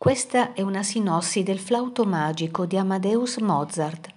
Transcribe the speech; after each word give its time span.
Questa 0.00 0.54
è 0.54 0.62
una 0.62 0.82
sinossi 0.82 1.42
del 1.42 1.58
flauto 1.58 2.04
magico 2.04 2.64
di 2.64 2.78
Amadeus 2.78 3.36
Mozart, 3.36 4.08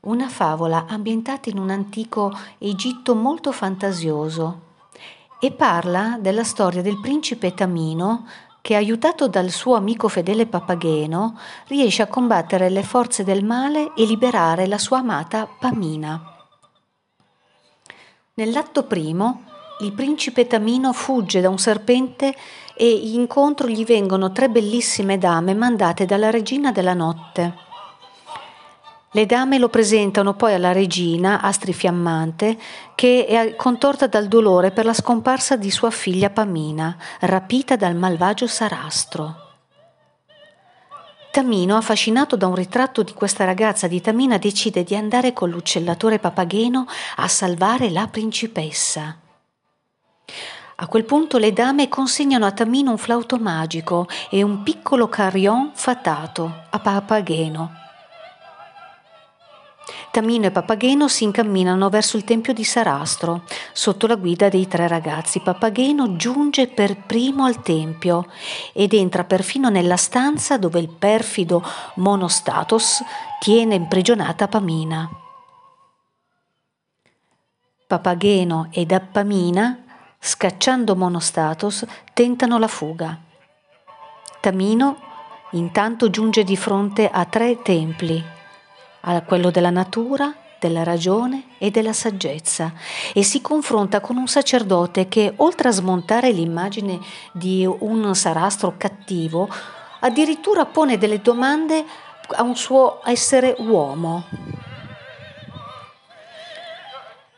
una 0.00 0.28
favola 0.28 0.84
ambientata 0.86 1.48
in 1.48 1.56
un 1.56 1.70
antico 1.70 2.30
Egitto 2.58 3.14
molto 3.14 3.50
fantasioso 3.50 4.60
e 5.40 5.50
parla 5.52 6.18
della 6.20 6.44
storia 6.44 6.82
del 6.82 7.00
principe 7.00 7.54
Tamino 7.54 8.26
che, 8.60 8.74
aiutato 8.76 9.26
dal 9.26 9.48
suo 9.48 9.74
amico 9.74 10.08
fedele 10.08 10.44
Papageno, 10.44 11.38
riesce 11.68 12.02
a 12.02 12.08
combattere 12.08 12.68
le 12.68 12.82
forze 12.82 13.24
del 13.24 13.42
male 13.42 13.94
e 13.96 14.04
liberare 14.04 14.66
la 14.66 14.76
sua 14.76 14.98
amata 14.98 15.48
Pamina. 15.58 16.46
Nell'atto 18.34 18.82
primo, 18.82 19.44
il 19.82 19.92
principe 19.92 20.46
Tamino 20.46 20.92
fugge 20.92 21.40
da 21.40 21.48
un 21.48 21.58
serpente 21.58 22.34
e 22.74 22.88
incontro 22.88 23.66
gli 23.66 23.84
vengono 23.84 24.30
tre 24.30 24.48
bellissime 24.48 25.18
dame 25.18 25.54
mandate 25.54 26.06
dalla 26.06 26.30
regina 26.30 26.70
della 26.70 26.94
notte. 26.94 27.70
Le 29.14 29.26
dame 29.26 29.58
lo 29.58 29.68
presentano 29.68 30.34
poi 30.34 30.54
alla 30.54 30.72
regina, 30.72 31.42
Astri 31.42 31.74
Fiammante, 31.74 32.56
che 32.94 33.26
è 33.26 33.56
contorta 33.56 34.06
dal 34.06 34.26
dolore 34.26 34.70
per 34.70 34.86
la 34.86 34.94
scomparsa 34.94 35.56
di 35.56 35.70
sua 35.70 35.90
figlia 35.90 36.30
Pamina, 36.30 36.96
rapita 37.20 37.76
dal 37.76 37.94
malvagio 37.94 38.46
Sarastro. 38.46 39.36
Tamino, 41.30 41.76
affascinato 41.76 42.36
da 42.36 42.46
un 42.46 42.54
ritratto 42.54 43.02
di 43.02 43.12
questa 43.12 43.44
ragazza 43.44 43.86
di 43.86 44.00
Tamina, 44.00 44.38
decide 44.38 44.84
di 44.84 44.94
andare 44.94 45.32
con 45.32 45.50
l'uccellatore 45.50 46.18
Papageno 46.18 46.86
a 47.16 47.28
salvare 47.28 47.90
la 47.90 48.06
principessa. 48.06 49.21
A 50.76 50.86
quel 50.86 51.04
punto 51.04 51.38
le 51.38 51.52
dame 51.52 51.88
consegnano 51.88 52.46
a 52.46 52.52
Tamino 52.52 52.90
un 52.90 52.98
flauto 52.98 53.38
magico 53.38 54.08
e 54.30 54.42
un 54.42 54.62
piccolo 54.62 55.08
carillon 55.08 55.70
fatato 55.74 56.64
a 56.70 56.78
Papageno. 56.78 57.80
Tamino 60.10 60.46
e 60.46 60.50
Papageno 60.50 61.08
si 61.08 61.24
incamminano 61.24 61.88
verso 61.88 62.16
il 62.18 62.24
tempio 62.24 62.52
di 62.52 62.64
Sarastro. 62.64 63.44
Sotto 63.72 64.06
la 64.06 64.16
guida 64.16 64.48
dei 64.48 64.68
tre 64.68 64.86
ragazzi, 64.86 65.40
Papageno 65.40 66.16
giunge 66.16 66.66
per 66.68 66.96
primo 66.98 67.44
al 67.44 67.62
tempio 67.62 68.26
ed 68.74 68.92
entra 68.92 69.24
perfino 69.24 69.70
nella 69.70 69.96
stanza 69.96 70.58
dove 70.58 70.80
il 70.80 70.88
perfido 70.88 71.64
Monostatos 71.94 73.02
tiene 73.40 73.74
imprigionata 73.74 74.48
Pamina. 74.48 75.08
Papageno 77.86 78.68
ed 78.70 78.92
Appamina 78.92 79.81
Scacciando 80.24 80.94
Monostatos, 80.94 81.84
tentano 82.12 82.56
la 82.56 82.68
fuga. 82.68 83.18
Tamino 84.40 84.96
intanto 85.50 86.10
giunge 86.10 86.44
di 86.44 86.56
fronte 86.56 87.10
a 87.10 87.24
tre 87.24 87.60
templi, 87.60 88.22
a 89.00 89.20
quello 89.22 89.50
della 89.50 89.70
natura, 89.70 90.32
della 90.60 90.84
ragione 90.84 91.56
e 91.58 91.72
della 91.72 91.92
saggezza 91.92 92.72
e 93.12 93.24
si 93.24 93.40
confronta 93.40 93.98
con 93.98 94.16
un 94.16 94.28
sacerdote 94.28 95.08
che, 95.08 95.32
oltre 95.38 95.70
a 95.70 95.72
smontare 95.72 96.30
l'immagine 96.30 97.00
di 97.32 97.66
un 97.66 98.14
sarastro 98.14 98.74
cattivo, 98.76 99.48
addirittura 99.98 100.66
pone 100.66 100.98
delle 100.98 101.20
domande 101.20 101.84
a 102.36 102.44
un 102.44 102.54
suo 102.54 103.00
essere 103.04 103.56
uomo. 103.58 104.26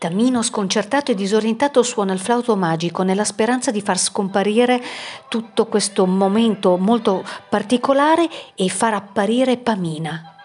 Tamino, 0.05 0.43
sconcertato 0.43 1.13
e 1.13 1.15
disorientato, 1.15 1.83
suona 1.83 2.13
il 2.13 2.19
flauto 2.19 2.57
magico 2.57 3.03
nella 3.03 3.25
speranza 3.25 3.71
di 3.71 3.81
far 3.81 3.99
scomparire 3.99 4.79
tutto 5.31 5.65
questo 5.65 6.05
momento 6.05 6.77
molto 6.77 7.25
particolare 7.49 8.29
e 8.55 8.69
far 8.69 8.93
apparire 8.93 9.57
Pamina. 9.57 10.37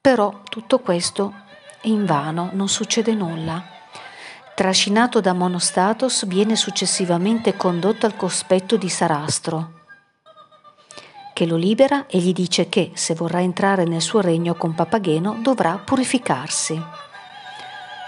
Però 0.00 0.40
tutto 0.48 0.80
questo 0.80 1.32
è 1.80 1.86
invano, 1.86 2.50
non 2.54 2.68
succede 2.68 3.14
nulla. 3.14 3.64
Trascinato 4.56 5.20
da 5.20 5.32
Monostatos, 5.32 6.26
viene 6.26 6.56
successivamente 6.56 7.56
condotto 7.56 8.04
al 8.04 8.16
cospetto 8.16 8.76
di 8.76 8.88
Sarastro, 8.88 9.84
che 11.32 11.46
lo 11.46 11.54
libera 11.54 12.06
e 12.08 12.18
gli 12.18 12.32
dice 12.32 12.68
che, 12.68 12.90
se 12.94 13.14
vorrà 13.14 13.40
entrare 13.40 13.84
nel 13.84 14.02
suo 14.02 14.20
regno 14.20 14.56
con 14.56 14.74
Papageno, 14.74 15.38
dovrà 15.40 15.78
purificarsi. 15.78 17.14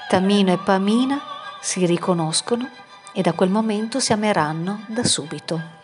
Tamino 0.08 0.50
e 0.50 0.56
Pamina 0.56 1.20
si 1.60 1.84
riconoscono 1.84 2.66
e 3.12 3.20
da 3.20 3.34
quel 3.34 3.50
momento 3.50 4.00
si 4.00 4.14
ameranno 4.14 4.84
da 4.86 5.04
subito. 5.04 5.77